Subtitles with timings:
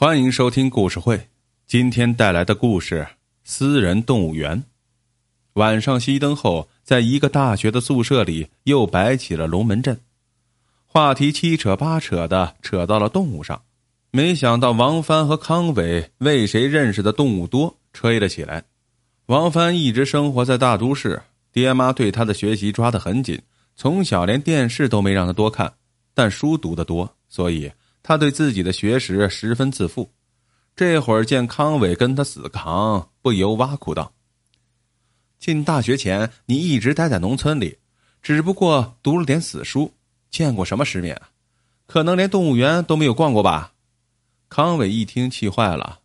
[0.00, 1.28] 欢迎收听故事会，
[1.66, 3.00] 今天带来的故事
[3.42, 4.56] 《私人动物园》。
[5.54, 9.98] 晚上熄灯后，在一个大学的宿舍里又摆起了龙门阵，
[10.86, 13.60] 话题七扯八扯的扯到了动物上。
[14.12, 18.62] 没想到王帆和康伟为谁认识的动物多吹了起来。
[19.26, 21.20] 王帆一直生活在大都市，
[21.50, 23.36] 爹妈对他的学习抓得很紧，
[23.74, 25.72] 从小连电视都没让他多看，
[26.14, 27.68] 但书读得多，所以。
[28.08, 30.10] 他对自己的学识十分自负，
[30.74, 34.10] 这会儿见康伟跟他死扛，不由挖苦道
[35.38, 37.76] ：“进大学前，你一直待在农村里，
[38.22, 39.92] 只不过读了点死书，
[40.30, 41.20] 见过什么世面？
[41.86, 43.74] 可能连动物园都没有逛过吧？”
[44.48, 46.00] 康伟一听气坏了：“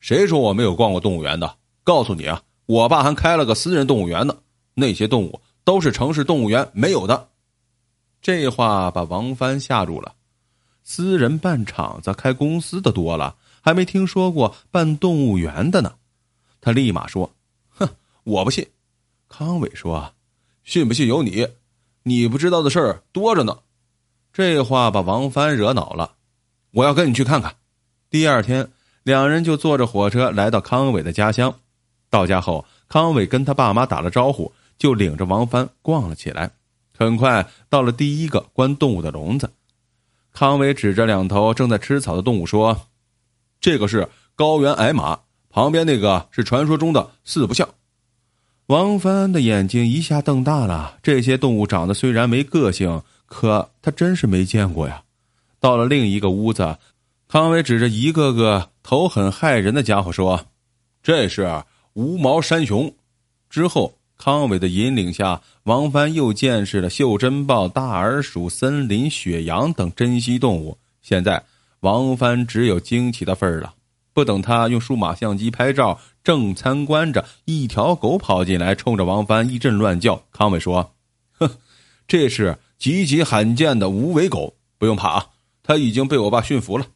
[0.00, 1.56] 谁说我没有逛过动物园的？
[1.84, 4.36] 告诉你啊，我爸还开了个私人动物园呢，
[4.74, 7.28] 那些动物都是城市动物园没有的。”
[8.20, 10.16] 这话把王帆吓住了。
[10.84, 15.94] 私人办厂子、开公司的多了，还没听说过办动物园的呢。
[16.60, 17.32] 他立马说
[17.70, 17.88] ：“哼，
[18.24, 18.66] 我不信。”
[19.28, 20.14] 康伟说
[20.64, 21.48] ：“信不信由你，
[22.02, 23.58] 你不知道的事儿多着呢。”
[24.32, 26.14] 这话把王帆惹恼了。
[26.70, 27.54] 我要跟你去看看。
[28.08, 28.70] 第二天，
[29.02, 31.54] 两人就坐着火车来到康伟的家乡。
[32.10, 36.50] 到家后，康伟跟他爸妈打了招呼，就领着王帆逛了起来。
[36.96, 39.50] 很快到了第一个关动物的笼子。
[40.32, 42.88] 康伟指着两头正在吃草的动物说
[43.60, 47.68] ：“这个是高原矮马，旁边那个是传说中的四不像。”
[48.66, 50.98] 王帆的眼睛一下瞪大了。
[51.02, 55.02] 这些动物长得虽然没个性，可他真是没见过呀。
[55.60, 56.78] 到了另一个屋子，
[57.28, 60.46] 康伟指着一个个头很骇人的家伙说
[61.02, 62.94] ：“这是无毛山熊。”
[63.48, 63.98] 之后。
[64.24, 70.78] 康伟的引领下，王帆又见识了袖珍豹、大耳鼠、森林雪羊等珍稀动物。
[71.02, 71.42] 现在，
[71.80, 73.74] 王帆只有惊奇的份儿了。
[74.12, 80.22] 不等他用数码相机拍照，正参观着，一条狗跑进来，冲着王帆一阵乱叫。
[80.30, 80.94] 康伟说
[81.40, 81.50] ：“哼，
[82.06, 85.26] 这是极其罕见的无尾狗，不用怕啊，
[85.64, 86.86] 它已经被我爸驯服了。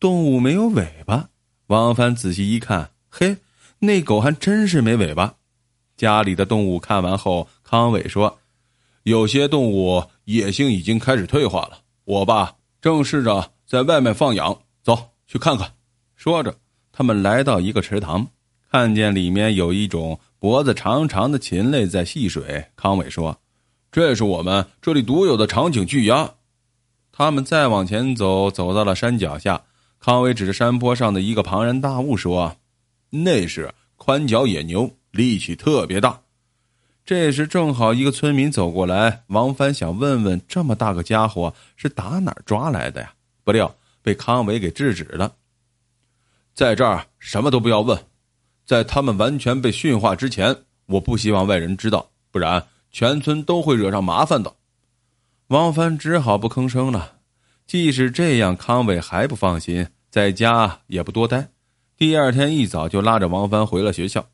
[0.00, 1.28] 动物没有尾巴。”
[1.68, 3.36] 王帆仔细一看，嘿，
[3.78, 5.34] 那狗还真是没尾巴。
[5.96, 8.38] 家里的动物看完后，康伟说
[9.04, 15.72] ：“有些动物野性已经开始退化了，我爸正试着在外面放养，走去看看。”
[16.16, 16.56] 说着，
[16.92, 18.26] 他们来到一个池塘，
[18.70, 22.64] 看见里面有一种脖子长长的禽类在戏水。
[22.76, 23.38] 康伟说
[23.92, 26.34] ：“这是我们这里独有的长颈巨鸭。”
[27.12, 29.62] 他们再往前走，走到了山脚下，
[30.00, 32.56] 康伟指着山坡上的一个庞然大物说
[33.10, 36.22] ：“那是宽脚野牛。”力气特别大，
[37.04, 43.12] 这时正好一个村民走过来，王帆想问问这么大个家伙是打哪儿抓来的呀？
[43.44, 45.34] 不料被康伟给制止了。
[46.54, 47.98] 在这儿什么都不要问，
[48.64, 50.56] 在他们完全被驯化之前，
[50.86, 54.54] 我不希望外人知道，不然全村都会惹上麻烦的。
[55.48, 57.18] 王帆只好不吭声了。
[57.66, 61.50] 即使这样，康伟还不放心，在家也不多待。
[61.98, 64.26] 第二天一早就拉着王帆回了学校。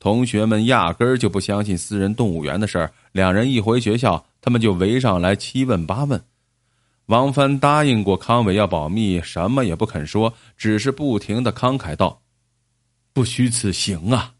[0.00, 6.20] 同学们压根儿就不相信私人动物园的事儿，两人一回学校，他们就围上来七问八问。
[7.04, 12.22] 王帆答应过康伟要保密，什么也不肯说，只是不停的慷慨道
[13.12, 14.32] ：“不虚此行啊！”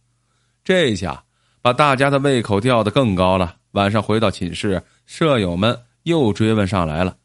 [0.64, 1.24] 这下
[1.60, 3.56] 把大家的胃口吊得更高了。
[3.72, 7.16] 晚上回到寝室，舍友们又追问上来了。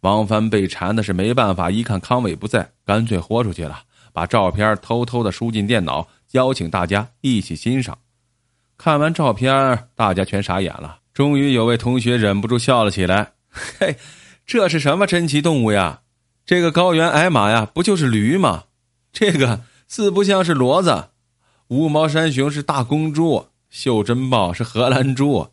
[0.00, 3.80] 王帆被缠的是没办法，一看康伟不在，干脆豁出去了，
[4.12, 6.06] 把照片偷偷的输进电脑。
[6.32, 7.98] 邀请大家一起欣赏。
[8.76, 11.00] 看完照片，大家全傻眼了。
[11.12, 13.32] 终于有位同学忍不住笑了起来
[13.78, 13.96] ：“嘿，
[14.46, 16.00] 这是什么珍奇动物呀？
[16.46, 18.64] 这个高原矮马呀，不就是驴吗？
[19.12, 21.10] 这个四不像是骡子，
[21.68, 25.48] 无毛山熊是大公猪，袖珍豹是荷兰猪，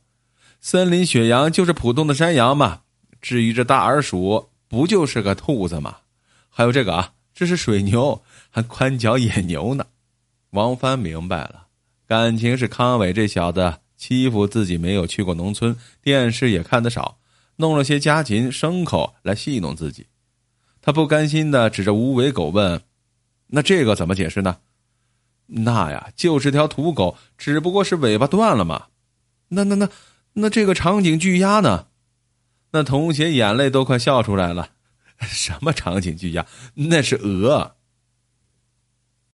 [0.62, 2.82] 森林雪羊就是普通的山羊嘛。
[3.20, 5.98] 至于这大耳鼠，不就是个兔子吗？
[6.50, 9.86] 还有这个啊，这是水牛，还宽脚野牛呢。”
[10.58, 11.68] 王帆明白了，
[12.08, 17.20] 感情是康伟这小子欺负自己，没有去过农村，电视也看得少，
[17.58, 20.08] 弄了些家禽、牲口来戏弄自己。
[20.82, 22.82] 他不甘心的指着无尾狗问
[23.54, 24.58] ：“那这个怎么解释呢
[25.46, 28.88] ？”“那呀，就是条土狗，只不过是尾巴断了嘛。
[29.50, 29.88] ”“那那那
[30.34, 31.86] 那这个长颈巨鸭呢？”
[32.74, 34.72] 那同学眼泪都快笑出来了。
[35.22, 36.48] “什么长颈巨鸭？
[36.74, 37.76] 那是鹅。”